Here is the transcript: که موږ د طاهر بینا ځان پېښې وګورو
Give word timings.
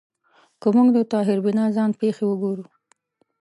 که 0.61 0.67
موږ 0.75 0.87
د 0.93 0.99
طاهر 1.11 1.37
بینا 1.45 1.65
ځان 1.75 1.91
پېښې 1.99 2.23
وګورو 2.27 2.65